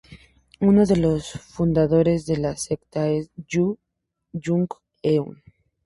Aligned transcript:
Uno 0.61 0.87
de 0.87 0.95
los 0.97 1.29
fundadores 1.31 2.25
de 2.25 2.37
la 2.37 2.55
secta 2.57 3.07
es 3.07 3.29
Yoo 3.47 3.77
Byung-eun. 4.33 5.43